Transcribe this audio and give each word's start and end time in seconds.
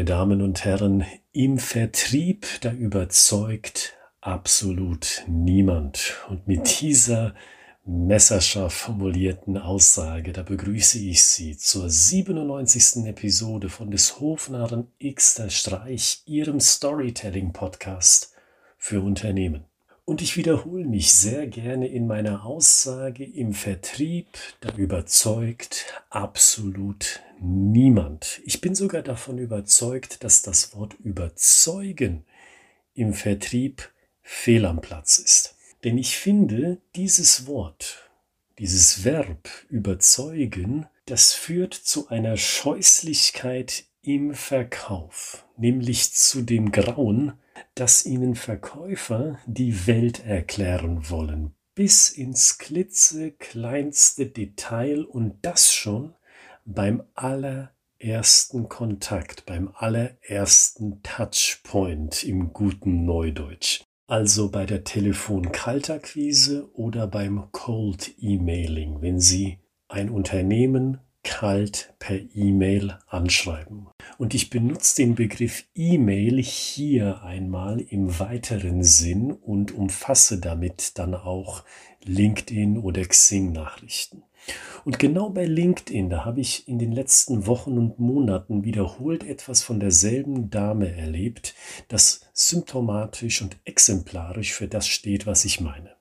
Meine 0.00 0.08
Damen 0.08 0.40
und 0.40 0.64
Herren, 0.64 1.04
im 1.32 1.58
Vertrieb, 1.58 2.46
da 2.62 2.72
überzeugt 2.72 3.98
absolut 4.22 5.26
niemand. 5.28 6.14
Und 6.30 6.48
mit 6.48 6.80
dieser 6.80 7.34
messerscharf 7.84 8.72
formulierten 8.72 9.58
Aussage, 9.58 10.32
da 10.32 10.42
begrüße 10.42 10.98
ich 10.98 11.22
Sie 11.22 11.54
zur 11.58 11.90
97. 11.90 13.04
Episode 13.04 13.68
von 13.68 13.90
des 13.90 14.18
Hofnarren 14.20 14.90
X 14.96 15.34
der 15.34 15.50
Streich, 15.50 16.22
Ihrem 16.24 16.60
Storytelling-Podcast 16.60 18.32
für 18.78 19.02
Unternehmen. 19.02 19.69
Und 20.04 20.22
ich 20.22 20.36
wiederhole 20.36 20.84
mich 20.84 21.12
sehr 21.12 21.46
gerne 21.46 21.88
in 21.88 22.06
meiner 22.06 22.44
Aussage, 22.44 23.24
im 23.24 23.52
Vertrieb, 23.52 24.26
da 24.60 24.74
überzeugt 24.74 25.86
absolut 26.10 27.20
niemand. 27.40 28.40
Ich 28.44 28.60
bin 28.60 28.74
sogar 28.74 29.02
davon 29.02 29.38
überzeugt, 29.38 30.24
dass 30.24 30.42
das 30.42 30.74
Wort 30.74 30.94
überzeugen 30.94 32.24
im 32.94 33.14
Vertrieb 33.14 33.90
fehl 34.22 34.66
am 34.66 34.80
Platz 34.80 35.18
ist. 35.18 35.56
Denn 35.84 35.96
ich 35.96 36.16
finde, 36.16 36.78
dieses 36.96 37.46
Wort, 37.46 38.10
dieses 38.58 39.04
Verb 39.04 39.48
überzeugen, 39.68 40.86
das 41.06 41.32
führt 41.32 41.74
zu 41.74 42.08
einer 42.08 42.36
Scheußlichkeit 42.36 43.84
im 44.02 44.34
Verkauf, 44.34 45.44
nämlich 45.56 46.12
zu 46.12 46.42
dem 46.42 46.70
Grauen, 46.72 47.32
dass 47.74 48.06
ihnen 48.06 48.34
Verkäufer 48.34 49.38
die 49.46 49.86
Welt 49.86 50.24
erklären 50.24 51.10
wollen, 51.10 51.54
bis 51.74 52.10
ins 52.10 52.58
klitzekleinste 52.58 54.26
Detail 54.26 55.04
und 55.04 55.38
das 55.42 55.72
schon 55.72 56.14
beim 56.64 57.02
allerersten 57.14 58.68
Kontakt, 58.68 59.46
beim 59.46 59.70
allerersten 59.74 61.02
Touchpoint 61.02 62.24
im 62.24 62.52
guten 62.52 63.04
Neudeutsch. 63.04 63.82
Also 64.06 64.50
bei 64.50 64.66
der 64.66 64.82
Telefonkaltakquise 64.82 66.68
oder 66.74 67.06
beim 67.06 67.52
Cold 67.52 68.12
Emailing, 68.20 69.00
wenn 69.02 69.20
Sie 69.20 69.60
ein 69.88 70.10
Unternehmen 70.10 70.98
kalt 71.22 71.94
per 71.98 72.18
E-Mail 72.34 72.98
anschreiben. 73.06 73.88
Und 74.18 74.34
ich 74.34 74.50
benutze 74.50 74.96
den 74.96 75.14
Begriff 75.14 75.64
E-Mail 75.74 76.42
hier 76.42 77.22
einmal 77.22 77.80
im 77.80 78.18
weiteren 78.18 78.82
Sinn 78.82 79.32
und 79.32 79.72
umfasse 79.72 80.40
damit 80.40 80.98
dann 80.98 81.14
auch 81.14 81.64
LinkedIn 82.04 82.78
oder 82.78 83.02
Xing-Nachrichten. 83.04 84.22
Und 84.84 84.98
genau 84.98 85.28
bei 85.28 85.44
LinkedIn, 85.44 86.08
da 86.08 86.24
habe 86.24 86.40
ich 86.40 86.66
in 86.66 86.78
den 86.78 86.92
letzten 86.92 87.46
Wochen 87.46 87.76
und 87.76 87.98
Monaten 87.98 88.64
wiederholt 88.64 89.22
etwas 89.24 89.62
von 89.62 89.80
derselben 89.80 90.48
Dame 90.48 90.96
erlebt, 90.96 91.54
das 91.88 92.22
symptomatisch 92.32 93.42
und 93.42 93.58
exemplarisch 93.64 94.52
für 94.52 94.68
das 94.68 94.88
steht, 94.88 95.26
was 95.26 95.44
ich 95.44 95.60
meine. 95.60 95.94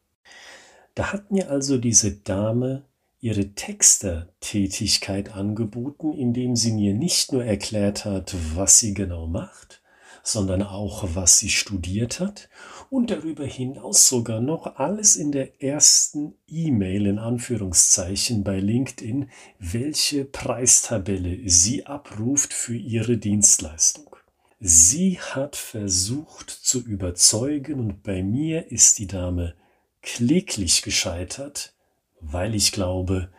Da 0.96 1.12
hat 1.12 1.32
mir 1.32 1.50
also 1.50 1.78
diese 1.78 2.12
Dame 2.12 2.86
ihre 3.22 3.54
Textertätigkeit 3.54 5.34
angeboten, 5.34 6.14
indem 6.14 6.56
sie 6.56 6.72
mir 6.72 6.94
nicht 6.94 7.32
nur 7.32 7.44
erklärt 7.44 8.06
hat, 8.06 8.36
was 8.56 8.80
sie 8.80 8.94
genau 8.94 9.28
macht, 9.28 9.82
sondern 10.24 10.64
auch, 10.64 11.04
was 11.16 11.40
sie 11.40 11.50
studiert 11.50 12.20
hat 12.20 12.50
und 12.90 13.12
darüber 13.12 13.46
hinaus 13.46 14.08
sogar 14.08 14.40
noch 14.40 14.78
alles 14.78 15.16
in 15.16 15.32
der 15.32 15.62
ersten 15.62 16.36
E-Mail 16.48 17.08
in 17.08 17.20
Anführungszeichen 17.20 18.44
bei 18.44 18.60
LinkedIn, 18.60 19.30
welche 19.60 20.26
Preistabelle 20.26 21.40
sie 21.46 21.86
abruft 21.86 22.54
für 22.54 22.76
ihre 22.76 23.18
Dienstleistung. 23.18 24.16
Sie 24.62 25.20
hat 25.20 25.56
versucht 25.56 26.50
zu 26.50 26.82
überzeugen 26.82 27.80
und 27.80 28.04
bei 28.04 28.24
mir 28.24 28.72
ist 28.72 29.00
die 29.00 29.08
Dame 29.08 29.56
kläglich 30.02 30.82
gescheitert, 30.82 31.74
weil 32.22 32.56
ich 32.56 32.72
glaube, 32.72 33.30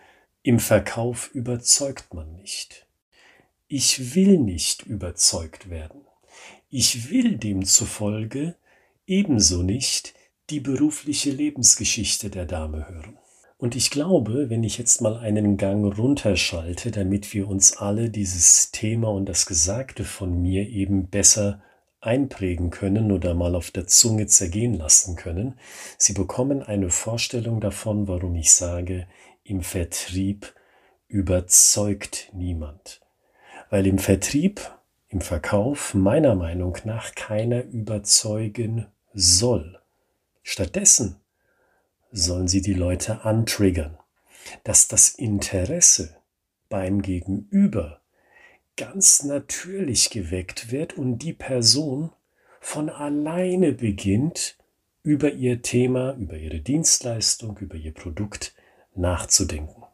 im 0.42 0.58
Verkauf 0.58 1.30
überzeugt 1.34 2.14
man 2.14 2.32
nicht. 2.36 2.86
Ich 3.68 4.14
will 4.14 4.38
nicht 4.38 4.86
überzeugt 4.86 5.70
werden. 5.70 6.00
Ich 6.70 7.10
will 7.10 7.36
demzufolge 7.36 8.56
ebenso 9.06 9.62
nicht 9.62 10.14
die 10.50 10.60
berufliche 10.60 11.30
Lebensgeschichte 11.30 12.30
der 12.30 12.46
Dame 12.46 12.88
hören. 12.88 13.18
Und 13.58 13.76
ich 13.76 13.90
glaube, 13.90 14.48
wenn 14.48 14.64
ich 14.64 14.78
jetzt 14.78 15.02
mal 15.02 15.18
einen 15.18 15.58
Gang 15.58 15.96
runterschalte, 15.98 16.90
damit 16.90 17.34
wir 17.34 17.46
uns 17.46 17.76
alle 17.76 18.08
dieses 18.08 18.70
Thema 18.70 19.08
und 19.08 19.26
das 19.26 19.44
Gesagte 19.44 20.04
von 20.04 20.40
mir 20.40 20.66
eben 20.68 21.08
besser 21.08 21.62
einprägen 22.00 22.70
können 22.70 23.12
oder 23.12 23.34
mal 23.34 23.54
auf 23.54 23.70
der 23.70 23.86
Zunge 23.86 24.26
zergehen 24.26 24.74
lassen 24.74 25.16
können. 25.16 25.58
Sie 25.98 26.12
bekommen 26.12 26.62
eine 26.62 26.90
Vorstellung 26.90 27.60
davon, 27.60 28.08
warum 28.08 28.34
ich 28.36 28.52
sage, 28.52 29.06
im 29.44 29.62
Vertrieb 29.62 30.54
überzeugt 31.08 32.30
niemand. 32.32 33.00
Weil 33.68 33.86
im 33.86 33.98
Vertrieb, 33.98 34.60
im 35.08 35.20
Verkauf 35.20 35.94
meiner 35.94 36.34
Meinung 36.34 36.78
nach 36.84 37.14
keiner 37.14 37.64
überzeugen 37.64 38.86
soll. 39.12 39.78
Stattdessen 40.42 41.16
sollen 42.12 42.48
sie 42.48 42.62
die 42.62 42.74
Leute 42.74 43.24
antriggern, 43.24 43.98
dass 44.64 44.88
das 44.88 45.10
Interesse 45.10 46.16
beim 46.68 47.02
Gegenüber 47.02 48.00
ganz 48.80 49.24
natürlich 49.24 50.08
geweckt 50.08 50.72
wird 50.72 50.96
und 50.96 51.18
die 51.18 51.34
Person 51.34 52.12
von 52.62 52.88
alleine 52.88 53.72
beginnt, 53.72 54.56
über 55.02 55.32
ihr 55.32 55.60
Thema, 55.60 56.14
über 56.14 56.38
ihre 56.38 56.60
Dienstleistung, 56.60 57.58
über 57.58 57.74
ihr 57.74 57.92
Produkt 57.92 58.54
nachzudenken. 58.94 59.84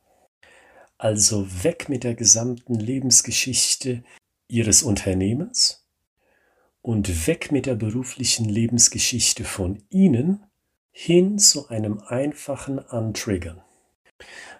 Also 0.98 1.64
weg 1.64 1.88
mit 1.88 2.04
der 2.04 2.14
gesamten 2.14 2.74
Lebensgeschichte 2.76 4.04
Ihres 4.46 4.84
Unternehmens 4.84 5.84
und 6.80 7.26
weg 7.26 7.50
mit 7.50 7.66
der 7.66 7.74
beruflichen 7.74 8.44
Lebensgeschichte 8.44 9.42
von 9.42 9.82
Ihnen 9.90 10.44
hin 10.92 11.40
zu 11.40 11.68
einem 11.68 11.98
einfachen 12.06 12.78
Antriggern. 12.78 13.60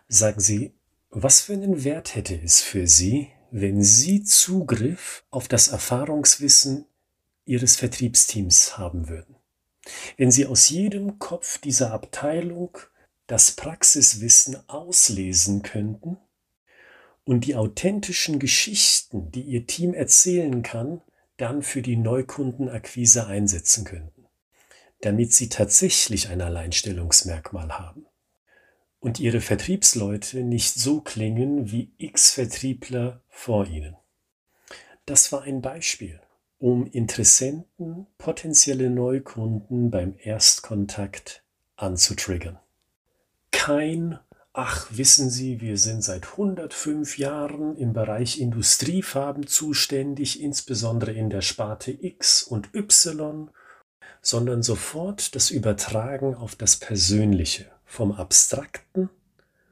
Sagen 0.09 0.41
Sie, 0.41 0.73
was 1.11 1.43
für 1.43 1.53
einen 1.53 1.85
Wert 1.85 2.17
hätte 2.17 2.35
es 2.43 2.61
für 2.61 2.89
Sie, 2.89 3.31
wenn 3.51 3.83
Sie 3.83 4.23
Zugriff 4.23 5.25
auf 5.31 5.49
das 5.49 5.69
Erfahrungswissen 5.69 6.87
Ihres 7.45 7.77
Vertriebsteams 7.77 8.77
haben 8.77 9.09
würden. 9.09 9.37
Wenn 10.17 10.31
Sie 10.31 10.47
aus 10.47 10.69
jedem 10.69 11.19
Kopf 11.19 11.59
dieser 11.59 11.93
Abteilung 11.93 12.77
das 13.27 13.53
Praxiswissen 13.53 14.69
auslesen 14.69 15.63
könnten 15.63 16.17
und 17.25 17.45
die 17.45 17.55
authentischen 17.55 18.39
Geschichten, 18.39 19.31
die 19.31 19.43
Ihr 19.43 19.67
Team 19.67 19.95
erzählen 19.95 20.63
kann, 20.63 21.03
dann 21.37 21.63
für 21.63 21.83
die 21.83 21.97
Neukundenakquise 21.97 23.27
einsetzen 23.27 23.85
könnten, 23.85 24.27
damit 25.03 25.33
Sie 25.33 25.49
tatsächlich 25.49 26.29
ein 26.29 26.41
Alleinstellungsmerkmal 26.41 27.79
haben 27.79 28.06
und 29.01 29.21
ihre 29.21 29.41
Vertriebsleute 29.41 30.43
nicht 30.43 30.75
so 30.75 31.01
klingen 31.01 31.71
wie 31.71 31.93
x 31.99 32.33
Vertriebler 32.33 33.23
vor 33.29 33.67
ihnen. 33.67 33.97
Das 35.05 35.31
war 35.33 35.43
ein 35.43 35.63
Beispiel, 35.63 36.21
um 36.59 36.87
Interessenten, 36.87 38.07
potenzielle 38.19 38.91
Neukunden 38.91 39.91
beim 39.91 40.17
Erstkontakt 40.19 41.45
anzutriggern. 41.77 42.59
Kein 43.51 44.19
Ach, 44.59 44.87
wissen 44.91 45.29
Sie, 45.29 45.61
wir 45.61 45.77
sind 45.77 46.03
seit 46.03 46.31
105 46.33 47.19
Jahren 47.19 47.77
im 47.77 47.93
Bereich 47.93 48.41
Industriefarben 48.41 49.47
zuständig, 49.47 50.41
insbesondere 50.41 51.13
in 51.13 51.29
der 51.29 51.43
Sparte 51.43 51.91
X 51.91 52.43
und 52.43 52.75
Y, 52.75 53.51
sondern 54.23 54.63
sofort 54.63 55.35
das 55.35 55.51
Übertragen 55.51 56.35
auf 56.35 56.57
das 56.57 56.77
Persönliche 56.77 57.71
vom 57.87 58.13
Abstrakten, 58.13 59.09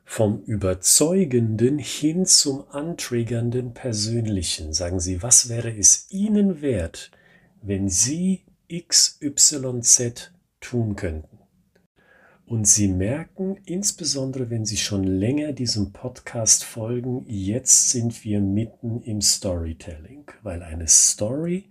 vom 0.04 0.42
Überzeugenden 0.44 1.78
hin 1.78 2.24
zum 2.24 2.64
antriggernden 2.70 3.74
Persönlichen. 3.74 4.72
Sagen 4.72 5.00
Sie, 5.00 5.22
was 5.22 5.48
wäre 5.48 5.76
es 5.76 6.06
Ihnen 6.10 6.62
wert, 6.62 7.10
wenn 7.60 7.88
Sie 7.88 8.44
XYZ 8.70 10.32
tun 10.60 10.96
könnten? 10.96 11.38
Und 12.46 12.66
Sie 12.68 12.88
merken, 12.88 13.56
insbesondere 13.64 14.50
wenn 14.50 14.66
Sie 14.66 14.76
schon 14.76 15.02
länger 15.02 15.52
diesem 15.52 15.92
Podcast 15.92 16.62
folgen, 16.62 17.24
jetzt 17.26 17.90
sind 17.90 18.22
wir 18.24 18.40
mitten 18.40 19.02
im 19.02 19.22
Storytelling, 19.22 20.30
weil 20.42 20.62
eine 20.62 20.86
Story 20.86 21.70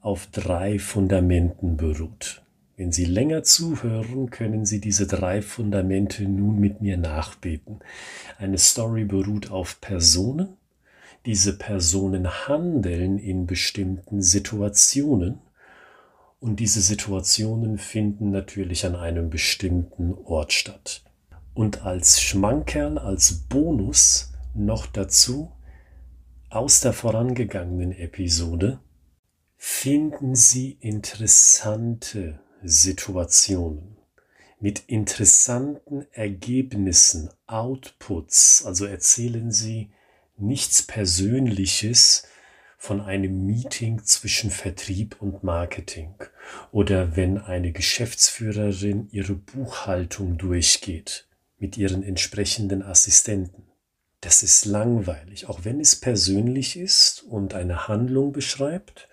auf 0.00 0.28
drei 0.28 0.78
Fundamenten 0.78 1.76
beruht. 1.76 2.43
Wenn 2.76 2.90
Sie 2.90 3.04
länger 3.04 3.44
zuhören, 3.44 4.30
können 4.30 4.66
Sie 4.66 4.80
diese 4.80 5.06
drei 5.06 5.42
Fundamente 5.42 6.24
nun 6.24 6.58
mit 6.58 6.80
mir 6.80 6.96
nachbeten. 6.96 7.78
Eine 8.38 8.58
Story 8.58 9.04
beruht 9.04 9.50
auf 9.50 9.80
Personen, 9.80 10.56
Diese 11.26 11.56
Personen 11.56 12.28
handeln 12.48 13.18
in 13.18 13.46
bestimmten 13.46 14.20
Situationen 14.20 15.38
und 16.38 16.60
diese 16.60 16.82
Situationen 16.82 17.78
finden 17.78 18.30
natürlich 18.30 18.84
an 18.84 18.94
einem 18.94 19.30
bestimmten 19.30 20.12
Ort 20.12 20.52
statt. 20.52 21.02
Und 21.54 21.86
als 21.86 22.20
Schmankerl, 22.20 22.98
als 22.98 23.32
Bonus 23.48 24.34
noch 24.52 24.84
dazu 24.86 25.50
aus 26.50 26.80
der 26.80 26.92
vorangegangenen 26.92 27.92
Episode 27.92 28.80
finden 29.56 30.34
Sie 30.34 30.72
interessante 30.80 32.38
Situationen 32.66 33.96
mit 34.58 34.84
interessanten 34.86 36.06
Ergebnissen, 36.12 37.28
Outputs. 37.46 38.64
Also 38.64 38.86
erzählen 38.86 39.52
Sie 39.52 39.90
nichts 40.38 40.82
Persönliches 40.82 42.26
von 42.78 43.02
einem 43.02 43.46
Meeting 43.46 44.02
zwischen 44.04 44.50
Vertrieb 44.50 45.16
und 45.20 45.44
Marketing 45.44 46.14
oder 46.72 47.16
wenn 47.16 47.38
eine 47.38 47.72
Geschäftsführerin 47.72 49.08
ihre 49.10 49.34
Buchhaltung 49.34 50.38
durchgeht 50.38 51.26
mit 51.58 51.76
ihren 51.76 52.02
entsprechenden 52.02 52.82
Assistenten. 52.82 53.64
Das 54.22 54.42
ist 54.42 54.64
langweilig, 54.64 55.46
auch 55.46 55.60
wenn 55.64 55.80
es 55.80 55.96
persönlich 55.96 56.78
ist 56.78 57.22
und 57.22 57.52
eine 57.52 57.88
Handlung 57.88 58.32
beschreibt 58.32 59.08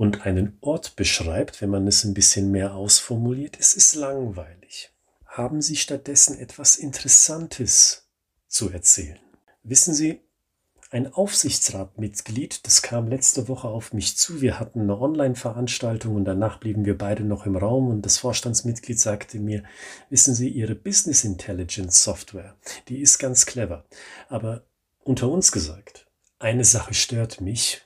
und 0.00 0.24
einen 0.24 0.56
Ort 0.62 0.96
beschreibt, 0.96 1.60
wenn 1.60 1.68
man 1.68 1.86
es 1.86 2.04
ein 2.04 2.14
bisschen 2.14 2.50
mehr 2.50 2.74
ausformuliert, 2.74 3.58
es 3.60 3.74
ist 3.74 3.94
langweilig. 3.94 4.90
Haben 5.26 5.60
Sie 5.60 5.76
stattdessen 5.76 6.38
etwas 6.38 6.76
Interessantes 6.76 8.08
zu 8.48 8.70
erzählen? 8.70 9.18
Wissen 9.62 9.92
Sie, 9.92 10.22
ein 10.90 11.12
Aufsichtsratmitglied, 11.12 12.66
das 12.66 12.80
kam 12.80 13.08
letzte 13.08 13.46
Woche 13.46 13.68
auf 13.68 13.92
mich 13.92 14.16
zu. 14.16 14.40
Wir 14.40 14.58
hatten 14.58 14.80
eine 14.80 14.98
Online-Veranstaltung 14.98 16.16
und 16.16 16.24
danach 16.24 16.60
blieben 16.60 16.86
wir 16.86 16.96
beide 16.96 17.22
noch 17.22 17.44
im 17.44 17.56
Raum 17.56 17.90
und 17.90 18.00
das 18.00 18.16
Vorstandsmitglied 18.16 18.98
sagte 18.98 19.38
mir, 19.38 19.64
wissen 20.08 20.34
Sie, 20.34 20.48
Ihre 20.48 20.76
Business 20.76 21.24
Intelligence 21.24 22.02
Software, 22.02 22.56
die 22.88 23.02
ist 23.02 23.18
ganz 23.18 23.44
clever. 23.44 23.84
Aber 24.30 24.62
unter 25.04 25.28
uns 25.28 25.52
gesagt, 25.52 26.06
eine 26.38 26.64
Sache 26.64 26.94
stört 26.94 27.42
mich. 27.42 27.82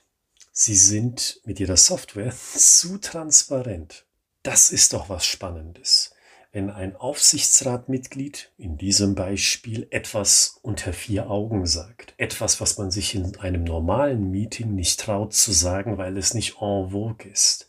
Sie 0.57 0.75
sind 0.75 1.41
mit 1.43 1.59
Ihrer 1.59 1.77
Software 1.77 2.33
zu 2.55 2.97
transparent. 2.97 4.05
Das 4.41 4.69
ist 4.71 4.93
doch 4.93 5.09
was 5.09 5.25
Spannendes 5.25 6.15
wenn 6.55 6.69
ein 6.69 6.95
Aufsichtsratmitglied 6.95 8.49
in 8.57 8.77
diesem 8.77 9.13
Beispiel 9.13 9.87
etwas 9.89 10.57
unter 10.61 10.93
vier 10.93 11.29
Augen 11.29 11.65
sagt. 11.65 12.13
Etwas, 12.15 12.61
was 12.61 12.77
man 12.77 12.91
sich 12.91 13.13
in 13.13 13.35
einem 13.35 13.65
normalen 13.65 14.31
Meeting 14.31 14.73
nicht 14.73 15.01
traut 15.01 15.33
zu 15.33 15.51
sagen, 15.51 15.97
weil 15.97 16.17
es 16.17 16.33
nicht 16.33 16.61
en 16.61 16.91
vogue 16.91 17.29
ist. 17.29 17.67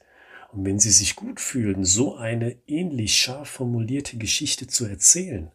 Und 0.52 0.64
wenn 0.64 0.78
Sie 0.78 0.92
sich 0.92 1.16
gut 1.16 1.40
fühlen, 1.40 1.84
so 1.84 2.14
eine 2.14 2.58
ähnlich 2.68 3.16
scharf 3.16 3.48
formulierte 3.48 4.18
Geschichte 4.18 4.68
zu 4.68 4.86
erzählen 4.86 5.50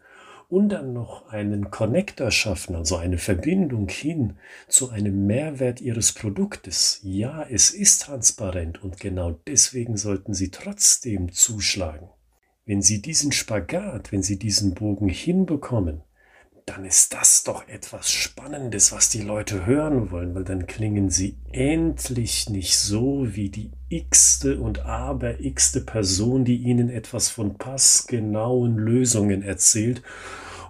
und 0.52 0.70
dann 0.70 0.92
noch 0.92 1.30
einen 1.30 1.72
Connector 1.72 2.30
schaffen, 2.30 2.76
also 2.76 2.98
eine 2.98 3.18
Verbindung 3.18 3.88
hin 3.88 4.34
zu 4.68 4.90
einem 4.90 5.26
Mehrwert 5.26 5.80
Ihres 5.80 6.12
Produktes. 6.12 7.00
Ja, 7.04 7.44
es 7.50 7.72
ist 7.72 8.02
transparent 8.02 8.84
und 8.84 9.00
genau 9.00 9.32
deswegen 9.48 9.96
sollten 9.96 10.34
Sie 10.34 10.52
trotzdem 10.52 11.32
zuschlagen. 11.32 12.10
Wenn 12.66 12.82
Sie 12.82 13.02
diesen 13.02 13.32
Spagat, 13.32 14.12
wenn 14.12 14.24
Sie 14.24 14.38
diesen 14.38 14.74
Bogen 14.74 15.08
hinbekommen, 15.08 16.02
dann 16.72 16.86
ist 16.86 17.14
das 17.14 17.44
doch 17.44 17.68
etwas 17.68 18.10
Spannendes, 18.10 18.94
was 18.94 19.10
die 19.10 19.20
Leute 19.20 19.66
hören 19.66 20.10
wollen, 20.10 20.34
weil 20.34 20.46
dann 20.46 20.68
klingen 20.68 21.10
sie 21.10 21.36
endlich 21.52 22.50
nicht 22.50 22.78
so 22.78 23.36
wie 23.36 23.50
die 23.50 23.72
x-te 23.90 24.58
und 24.58 24.86
aber 24.86 25.42
x-te 25.42 25.82
Person, 25.82 26.46
die 26.46 26.56
ihnen 26.56 26.90
etwas 26.90 27.28
von 27.28 27.58
passgenauen 27.58 28.78
Lösungen 28.78 29.42
erzählt. 29.42 30.02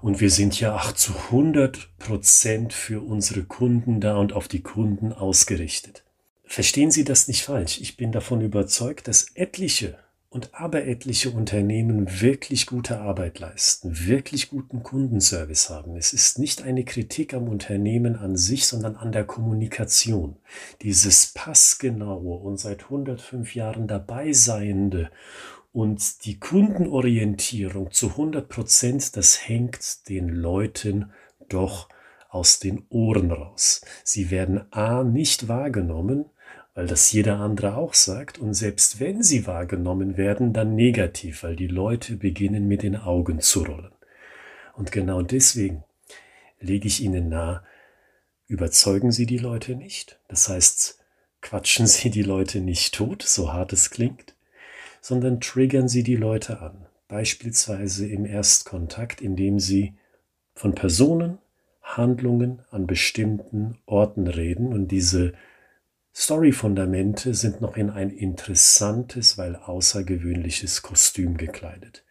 Und 0.01 0.21
wir 0.21 0.31
sind 0.31 0.59
ja 0.59 0.75
ach 0.75 0.93
zu 0.93 1.13
100 1.13 1.95
Prozent 1.99 2.73
für 2.73 3.01
unsere 3.01 3.43
Kunden 3.43 4.01
da 4.01 4.15
und 4.17 4.33
auf 4.33 4.47
die 4.47 4.63
Kunden 4.63 5.13
ausgerichtet. 5.13 6.03
Verstehen 6.45 6.89
Sie 6.89 7.03
das 7.03 7.27
nicht 7.27 7.43
falsch. 7.43 7.79
Ich 7.79 7.95
bin 7.95 8.11
davon 8.11 8.41
überzeugt, 8.41 9.07
dass 9.07 9.27
etliche 9.35 9.99
und 10.31 10.51
aber 10.53 10.85
etliche 10.87 11.29
Unternehmen 11.29 12.21
wirklich 12.21 12.65
gute 12.65 13.01
Arbeit 13.01 13.39
leisten, 13.39 14.07
wirklich 14.07 14.49
guten 14.49 14.81
Kundenservice 14.81 15.69
haben. 15.69 15.97
Es 15.97 16.13
ist 16.13 16.39
nicht 16.39 16.61
eine 16.61 16.85
Kritik 16.85 17.33
am 17.33 17.49
Unternehmen 17.49 18.15
an 18.15 18.37
sich, 18.37 18.65
sondern 18.65 18.95
an 18.95 19.11
der 19.11 19.25
Kommunikation. 19.25 20.37
Dieses 20.83 21.33
passgenaue 21.33 22.37
und 22.37 22.57
seit 22.61 22.85
105 22.85 23.55
Jahren 23.55 23.87
dabei 23.87 24.31
seiende 24.31 25.11
und 25.73 26.23
die 26.23 26.39
Kundenorientierung 26.39 27.91
zu 27.91 28.11
100 28.11 28.47
Prozent, 28.47 29.17
das 29.17 29.49
hängt 29.49 30.07
den 30.07 30.29
Leuten 30.29 31.11
doch 31.49 31.89
aus 32.29 32.59
den 32.59 32.85
Ohren 32.89 33.31
raus. 33.31 33.81
Sie 34.05 34.31
werden 34.31 34.61
A 34.71 35.03
nicht 35.03 35.49
wahrgenommen, 35.49 36.25
weil 36.73 36.87
das 36.87 37.11
jeder 37.11 37.39
andere 37.39 37.75
auch 37.75 37.93
sagt. 37.93 38.37
Und 38.39 38.53
selbst 38.53 38.99
wenn 38.99 39.23
sie 39.23 39.47
wahrgenommen 39.47 40.17
werden, 40.17 40.53
dann 40.53 40.75
negativ, 40.75 41.43
weil 41.43 41.55
die 41.55 41.67
Leute 41.67 42.15
beginnen 42.15 42.67
mit 42.67 42.83
den 42.83 42.95
Augen 42.95 43.39
zu 43.41 43.63
rollen. 43.63 43.91
Und 44.73 44.91
genau 44.91 45.21
deswegen 45.21 45.83
lege 46.59 46.87
ich 46.87 47.01
Ihnen 47.03 47.29
nahe, 47.29 47.63
überzeugen 48.47 49.11
Sie 49.11 49.25
die 49.25 49.37
Leute 49.37 49.75
nicht. 49.75 50.19
Das 50.27 50.47
heißt, 50.47 50.99
quatschen 51.41 51.87
Sie 51.87 52.09
die 52.09 52.23
Leute 52.23 52.61
nicht 52.61 52.93
tot, 52.93 53.23
so 53.23 53.51
hart 53.51 53.73
es 53.73 53.89
klingt, 53.89 54.35
sondern 55.01 55.41
triggern 55.41 55.87
Sie 55.87 56.03
die 56.03 56.15
Leute 56.15 56.61
an. 56.61 56.85
Beispielsweise 57.07 58.07
im 58.07 58.25
Erstkontakt, 58.25 59.21
indem 59.21 59.59
Sie 59.59 59.95
von 60.53 60.75
Personen, 60.75 61.39
Handlungen 61.81 62.61
an 62.69 62.87
bestimmten 62.87 63.77
Orten 63.85 64.27
reden 64.27 64.71
und 64.71 64.89
diese 64.89 65.33
Story-Fundamente 66.13 67.33
sind 67.33 67.61
noch 67.61 67.77
in 67.77 67.89
ein 67.89 68.09
interessantes, 68.09 69.37
weil 69.37 69.55
außergewöhnliches 69.55 70.81
Kostüm 70.81 71.37
gekleidet. 71.37 72.03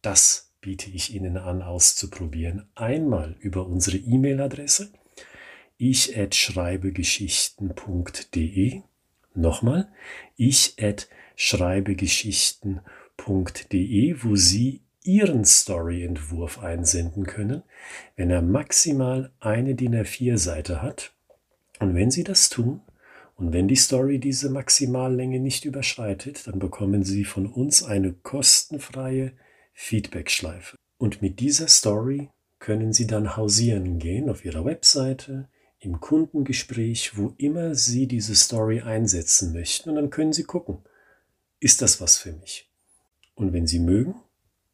Das 0.00 0.52
biete 0.60 0.90
ich 0.90 1.14
Ihnen 1.14 1.36
an 1.36 1.62
auszuprobieren. 1.62 2.68
Einmal 2.74 3.36
über 3.40 3.66
unsere 3.66 3.96
E-Mail-Adresse 3.96 4.90
ich 5.78 6.18
at 6.18 6.34
schreibegeschichten.de. 6.34 8.80
Nochmal, 9.34 9.88
ich 10.36 10.74
at 10.80 11.10
schreibegeschichten.de, 11.36 14.16
wo 14.22 14.36
Sie 14.36 14.80
Ihren 15.02 15.44
Story-Entwurf 15.44 16.58
einsenden 16.58 17.26
können, 17.26 17.62
wenn 18.16 18.30
er 18.30 18.40
maximal 18.42 19.30
eine 19.38 19.74
DIN 19.74 19.94
A4-Seite 19.94 20.80
hat. 20.82 21.12
Und 21.78 21.94
wenn 21.94 22.10
Sie 22.10 22.24
das 22.24 22.48
tun, 22.48 22.80
und 23.36 23.52
wenn 23.52 23.68
die 23.68 23.76
Story 23.76 24.18
diese 24.18 24.48
Maximallänge 24.48 25.40
nicht 25.40 25.66
überschreitet, 25.66 26.46
dann 26.46 26.58
bekommen 26.58 27.04
Sie 27.04 27.24
von 27.24 27.46
uns 27.46 27.82
eine 27.82 28.14
kostenfreie 28.14 29.32
Feedback-Schleife. 29.74 30.76
Und 30.96 31.20
mit 31.20 31.38
dieser 31.38 31.68
Story 31.68 32.30
können 32.58 32.94
Sie 32.94 33.06
dann 33.06 33.36
hausieren 33.36 33.98
gehen 33.98 34.30
auf 34.30 34.44
Ihrer 34.44 34.64
Webseite, 34.64 35.48
im 35.80 36.00
Kundengespräch, 36.00 37.18
wo 37.18 37.34
immer 37.36 37.74
Sie 37.74 38.06
diese 38.06 38.34
Story 38.34 38.80
einsetzen 38.80 39.52
möchten. 39.52 39.90
Und 39.90 39.96
dann 39.96 40.10
können 40.10 40.32
Sie 40.32 40.44
gucken, 40.44 40.78
ist 41.60 41.82
das 41.82 42.00
was 42.00 42.16
für 42.16 42.32
mich? 42.32 42.70
Und 43.34 43.52
wenn 43.52 43.66
Sie 43.66 43.78
mögen, 43.78 44.14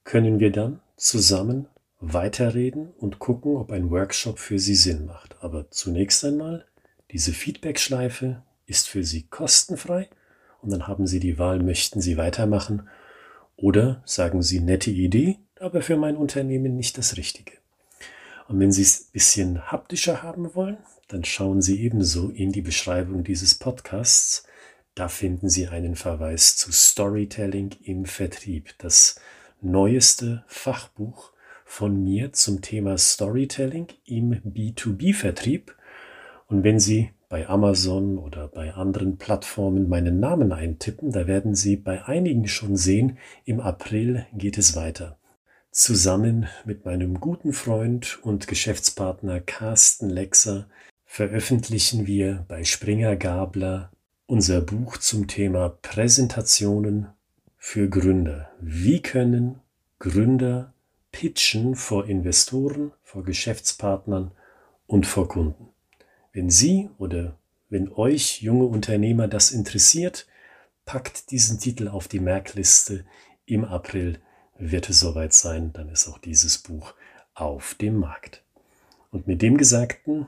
können 0.04 0.38
wir 0.38 0.52
dann 0.52 0.81
zusammen 0.97 1.66
weiterreden 1.99 2.92
und 2.92 3.19
gucken, 3.19 3.57
ob 3.57 3.73
ein 3.73 3.90
Workshop 3.90 4.38
für 4.38 4.61
Sie 4.61 4.76
Sinn 4.76 5.04
macht. 5.07 5.37
Aber 5.42 5.69
zunächst 5.71 6.25
einmal 6.25 6.64
diese 7.11 7.33
Feedback-Schleife, 7.33 8.45
ist 8.66 8.88
für 8.88 9.04
Sie 9.04 9.25
kostenfrei 9.25 10.09
und 10.61 10.71
dann 10.71 10.87
haben 10.87 11.07
Sie 11.07 11.21
die 11.21 11.38
Wahl, 11.38 11.62
möchten 11.62 12.00
Sie 12.00 12.16
weitermachen 12.16 12.88
oder 13.57 14.02
sagen 14.04 14.42
Sie 14.42 14.61
nette 14.61 14.90
Idee, 14.90 15.38
aber 15.61 15.83
für 15.83 15.97
mein 15.97 16.16
Unternehmen 16.16 16.76
nicht 16.76 16.99
das 16.99 17.16
Richtige. 17.16 17.52
Und 18.49 18.61
wenn 18.61 18.73
Sie 18.73 18.83
es 18.83 19.00
ein 19.00 19.12
bisschen 19.12 19.73
haptischer 19.73 20.23
haben 20.23 20.54
wollen, 20.54 20.78
dann 21.09 21.25
schauen 21.25 21.62
Sie 21.62 21.83
ebenso 21.83 22.31
in 22.31 22.52
die 22.52 22.62
Beschreibung 22.62 23.25
dieses 23.25 23.54
Podcasts. 23.54 24.45
Da 24.95 25.09
finden 25.09 25.49
Sie 25.49 25.69
einen 25.69 25.95
Verweis 25.95 26.57
zu 26.57 26.73
Storytelling 26.73 27.71
im 27.83 28.04
Vertrieb, 28.04 28.75
das 28.78 29.16
neueste 29.61 30.45
Fachbuch 30.47 31.33
von 31.64 32.02
mir 32.02 32.33
zum 32.33 32.61
Thema 32.61 32.99
Storytelling 32.99 33.88
im 34.04 34.35
B2B-Vertrieb. 34.42 35.75
Und 36.47 36.64
wenn 36.64 36.78
Sie 36.78 37.12
bei 37.32 37.48
Amazon 37.48 38.18
oder 38.18 38.46
bei 38.46 38.74
anderen 38.74 39.16
Plattformen 39.16 39.88
meinen 39.88 40.20
Namen 40.20 40.52
eintippen, 40.52 41.12
da 41.12 41.26
werden 41.26 41.54
Sie 41.54 41.76
bei 41.76 42.04
einigen 42.04 42.46
schon 42.46 42.76
sehen, 42.76 43.16
im 43.46 43.58
April 43.58 44.26
geht 44.34 44.58
es 44.58 44.76
weiter. 44.76 45.16
Zusammen 45.70 46.46
mit 46.66 46.84
meinem 46.84 47.20
guten 47.20 47.54
Freund 47.54 48.18
und 48.22 48.48
Geschäftspartner 48.48 49.40
Carsten 49.40 50.10
Lexer 50.10 50.66
veröffentlichen 51.06 52.06
wir 52.06 52.44
bei 52.48 52.64
Springer 52.64 53.16
Gabler 53.16 53.90
unser 54.26 54.60
Buch 54.60 54.98
zum 54.98 55.26
Thema 55.26 55.70
Präsentationen 55.80 57.06
für 57.56 57.88
Gründer. 57.88 58.50
Wie 58.60 59.00
können 59.00 59.58
Gründer 60.00 60.74
pitchen 61.12 61.76
vor 61.76 62.04
Investoren, 62.04 62.92
vor 63.02 63.24
Geschäftspartnern 63.24 64.32
und 64.86 65.06
vor 65.06 65.28
Kunden? 65.28 65.71
Wenn 66.32 66.48
Sie 66.48 66.88
oder 66.98 67.38
wenn 67.68 67.92
euch 67.92 68.42
junge 68.42 68.64
Unternehmer 68.64 69.28
das 69.28 69.50
interessiert, 69.50 70.26
packt 70.84 71.30
diesen 71.30 71.58
Titel 71.58 71.88
auf 71.88 72.08
die 72.08 72.20
Merkliste. 72.20 73.04
Im 73.44 73.64
April 73.64 74.18
wird 74.58 74.88
es 74.88 75.00
soweit 75.00 75.32
sein, 75.34 75.72
dann 75.72 75.88
ist 75.88 76.08
auch 76.08 76.18
dieses 76.18 76.58
Buch 76.58 76.94
auf 77.34 77.74
dem 77.74 77.96
Markt. 77.96 78.42
Und 79.10 79.26
mit 79.26 79.42
dem 79.42 79.58
Gesagten 79.58 80.26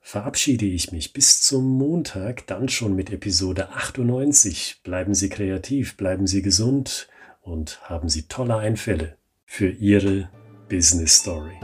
verabschiede 0.00 0.66
ich 0.66 0.92
mich 0.92 1.12
bis 1.12 1.42
zum 1.42 1.64
Montag, 1.78 2.46
dann 2.46 2.68
schon 2.68 2.94
mit 2.94 3.10
Episode 3.10 3.70
98. 3.70 4.82
Bleiben 4.82 5.14
Sie 5.14 5.28
kreativ, 5.28 5.96
bleiben 5.96 6.26
Sie 6.26 6.42
gesund 6.42 7.08
und 7.42 7.80
haben 7.88 8.08
Sie 8.08 8.22
tolle 8.22 8.56
Einfälle 8.56 9.16
für 9.44 9.68
Ihre 9.68 10.30
Business 10.68 11.16
Story. 11.16 11.58